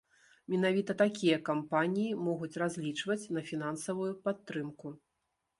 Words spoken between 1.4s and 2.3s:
кампаніі